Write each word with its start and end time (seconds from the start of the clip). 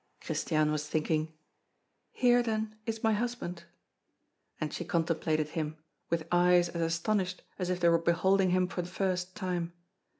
Christiane 0.19 0.71
was 0.71 0.87
thinking: 0.89 1.31
"Here, 2.11 2.41
then, 2.41 2.73
is 2.87 3.03
my 3.03 3.13
husband!" 3.13 3.65
And 4.59 4.73
she 4.73 4.83
contemplated 4.83 5.49
him, 5.49 5.77
with 6.09 6.27
eyes 6.31 6.69
as 6.69 6.81
astonished 6.81 7.43
as 7.59 7.69
if 7.69 7.79
they 7.81 7.89
were 7.89 7.99
beholding 7.99 8.49
him 8.49 8.67
for 8.67 8.81
the 8.81 8.89
first, 8.89 9.35
time. 9.35 9.73